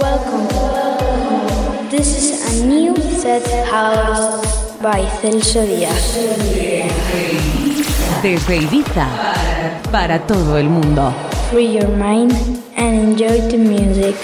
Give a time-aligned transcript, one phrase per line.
[0.00, 0.48] Welcome.
[1.90, 6.16] This is a new set house by Celso Díaz.
[8.22, 9.06] Desde Ibiza
[9.90, 11.12] para todo el mundo.
[11.50, 12.32] Free your mind
[12.74, 14.16] and enjoy the music.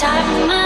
[0.00, 0.57] time.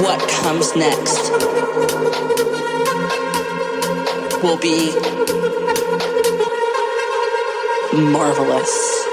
[0.00, 1.30] what comes next
[4.42, 4.92] will be
[7.92, 9.07] marvelous.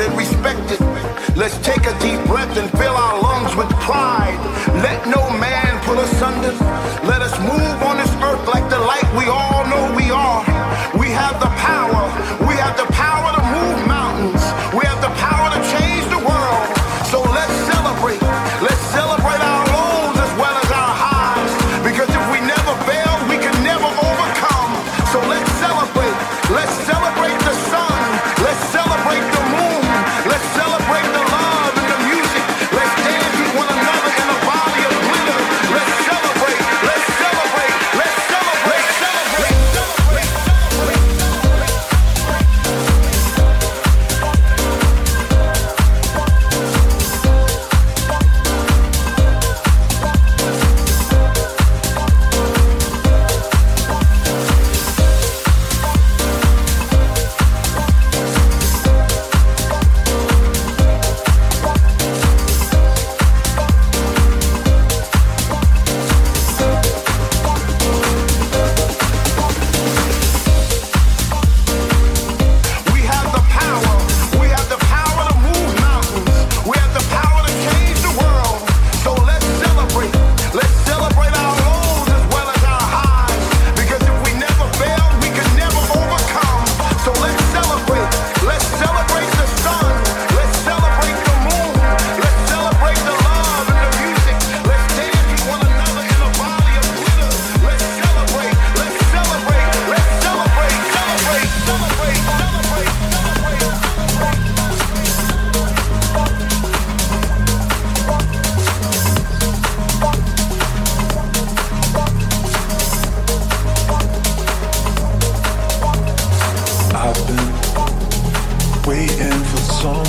[0.00, 0.80] and respected.
[1.36, 4.38] Let's take a deep breath and fill our lungs with pride.
[4.82, 6.52] Let no man pull us under.
[7.06, 7.77] Let us move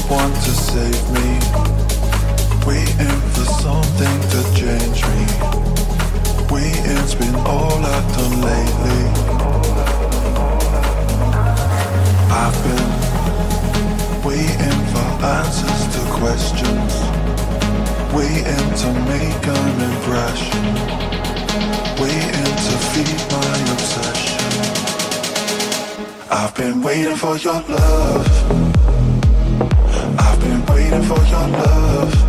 [0.09, 1.29] one to save me.
[2.65, 5.25] Waiting for something to change me.
[6.49, 9.01] Waiting's been all I've done lately.
[12.41, 12.89] I've been
[14.25, 16.91] waiting for answers to questions.
[18.11, 20.63] Waiting to make an impression.
[22.01, 24.41] Waiting to feed my obsession.
[26.31, 28.68] I've been waiting for your love
[30.91, 32.28] waiting for your love.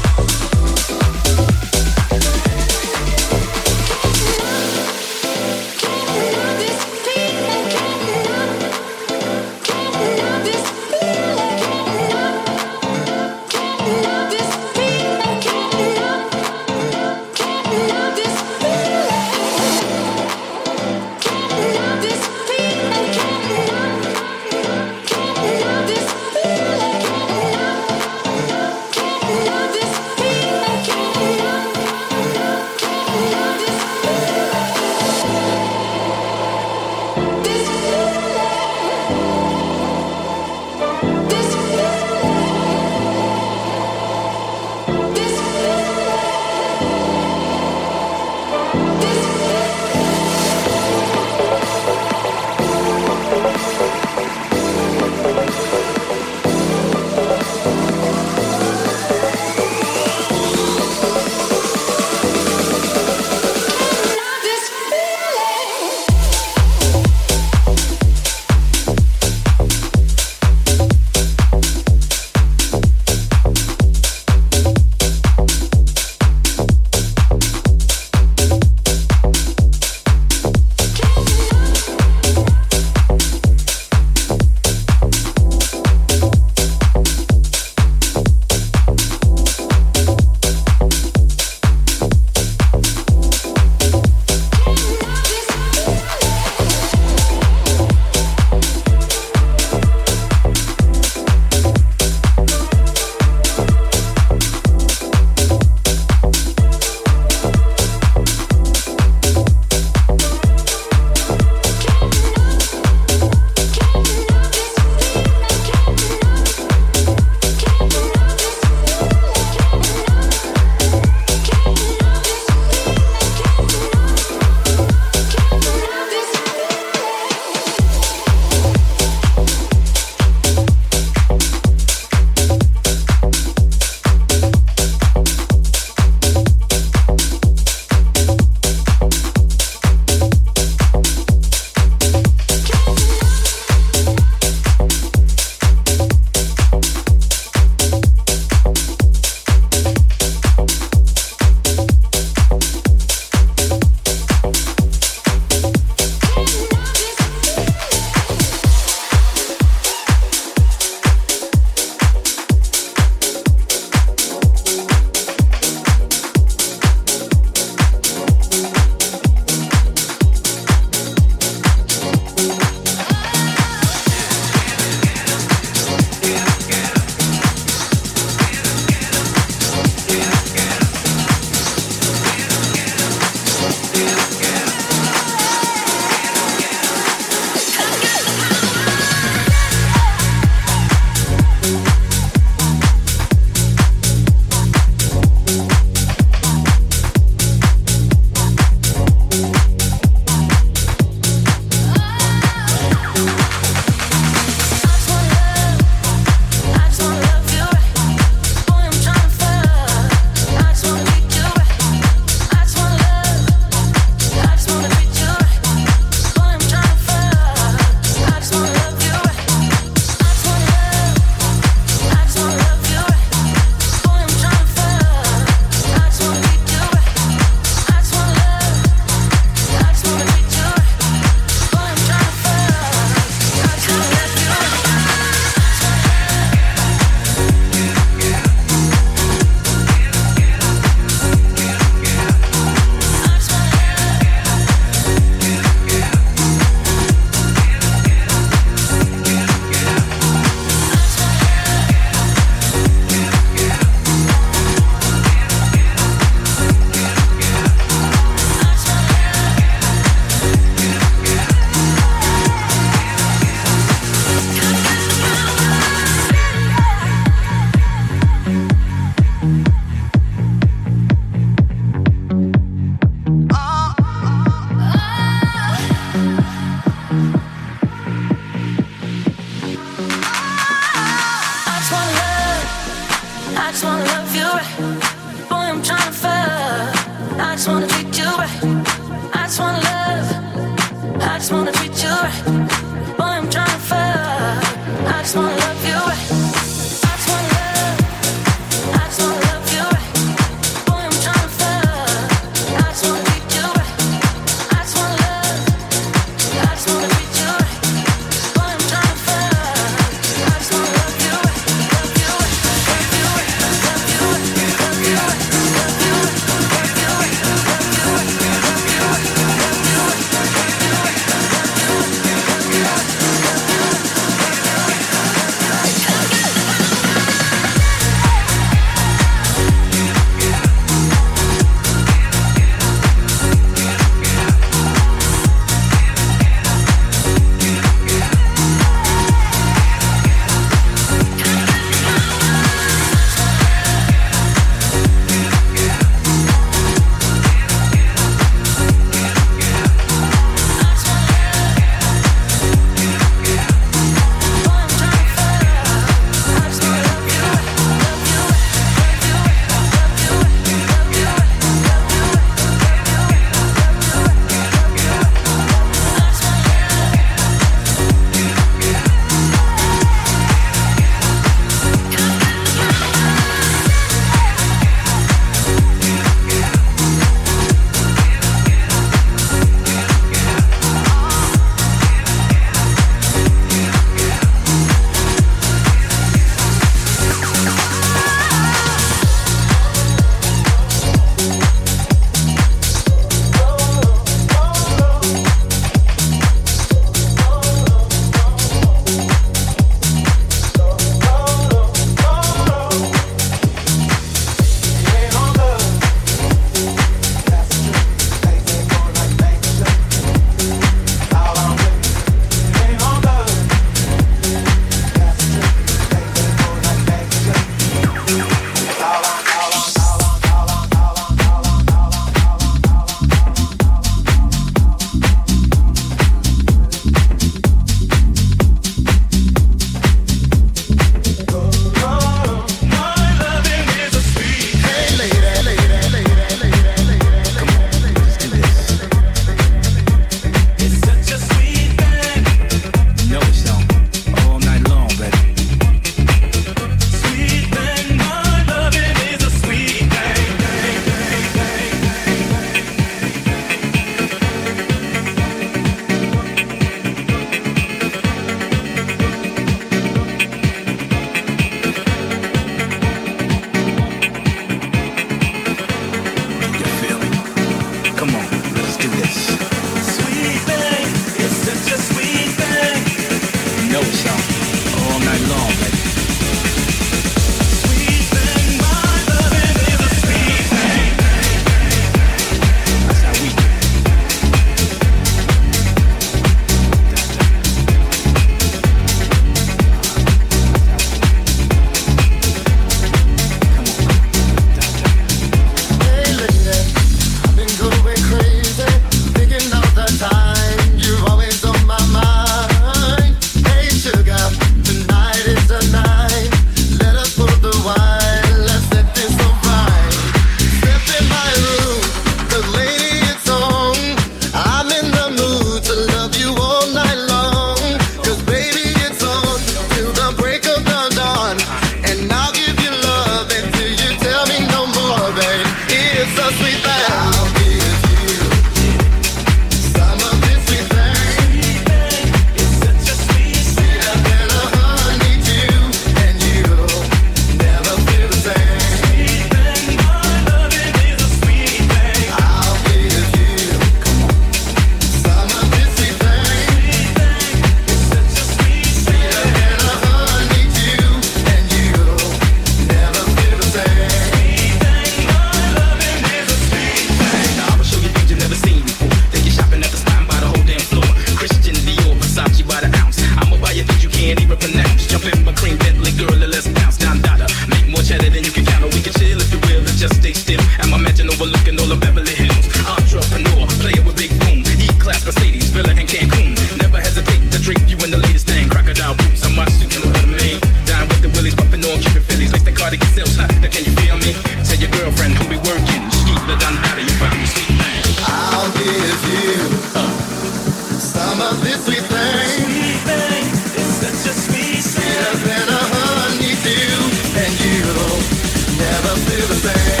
[598.81, 600.00] Never feel the same.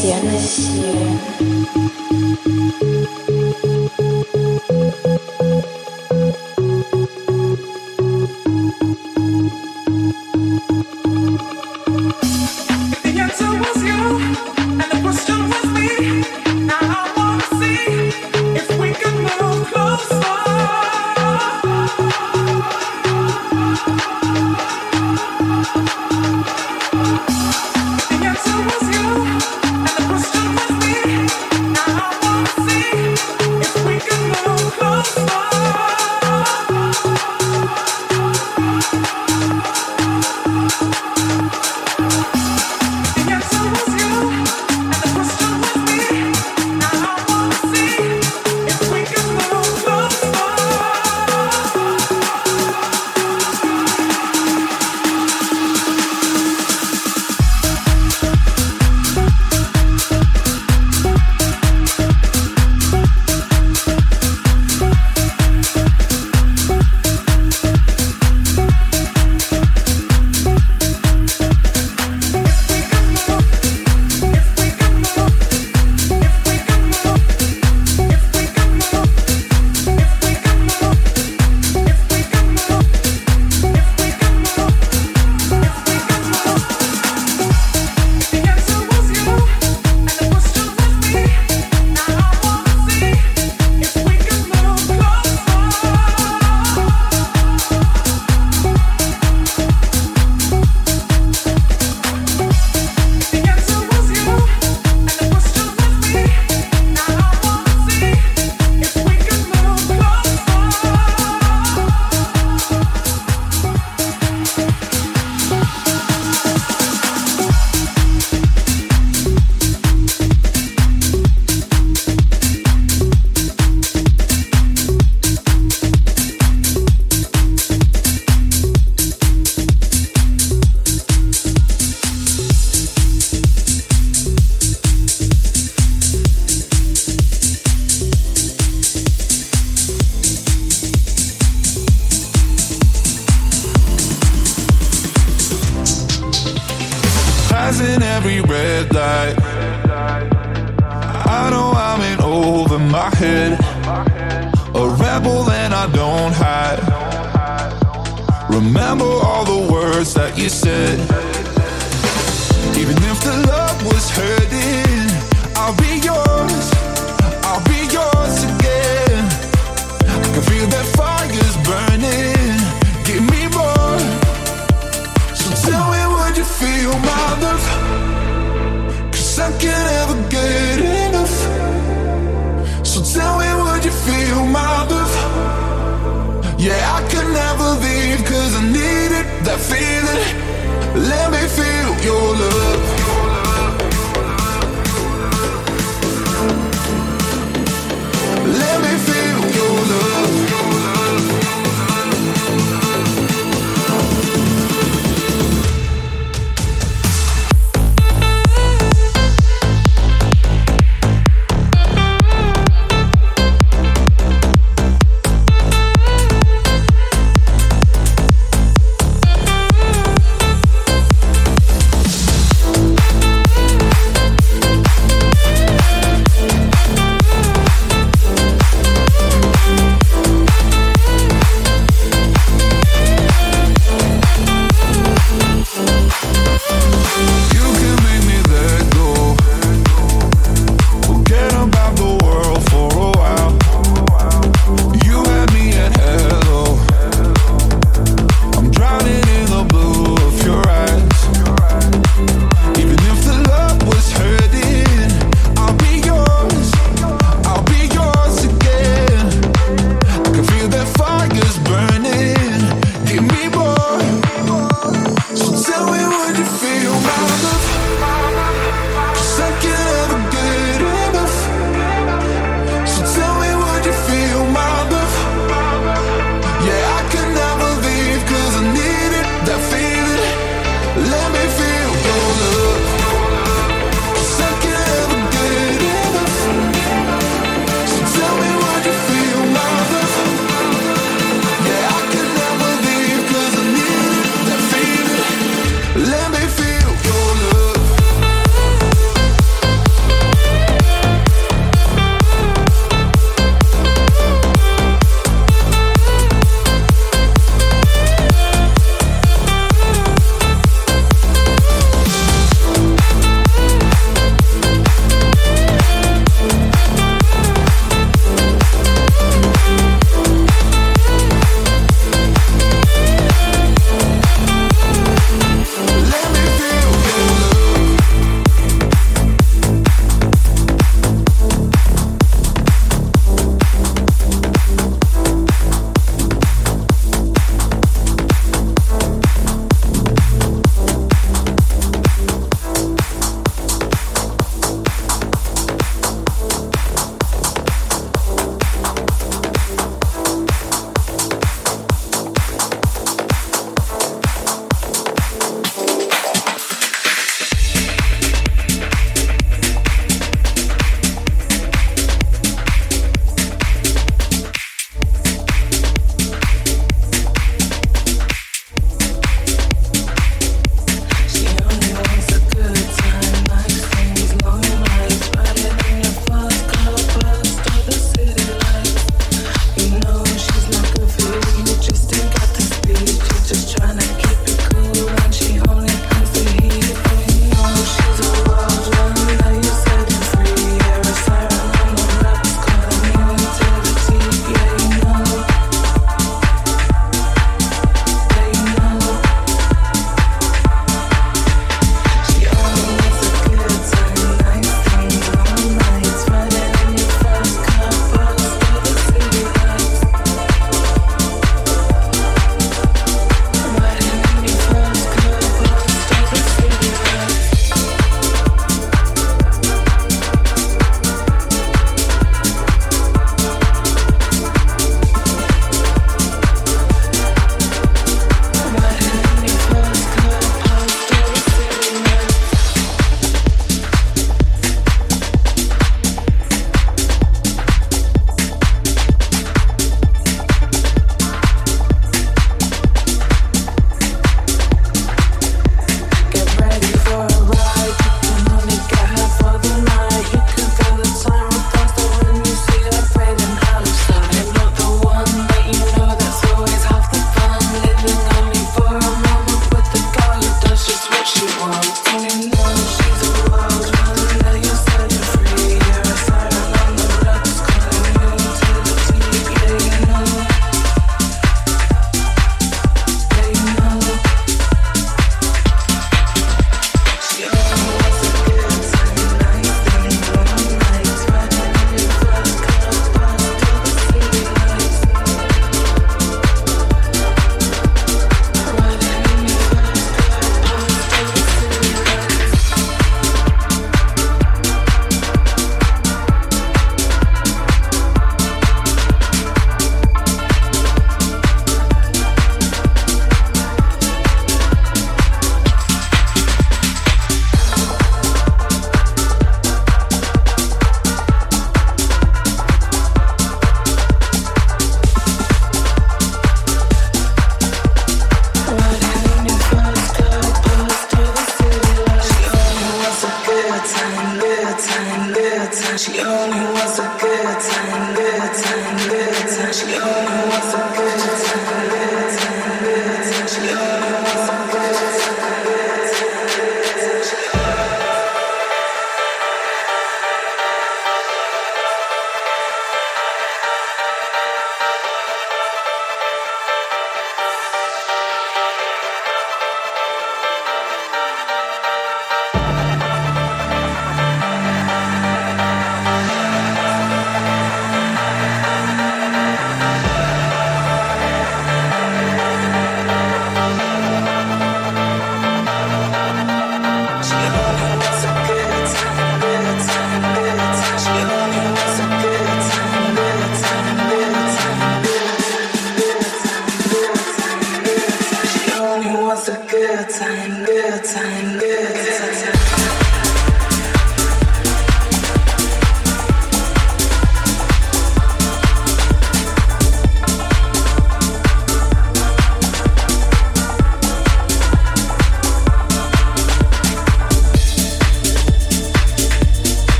[0.00, 1.49] 嫌那些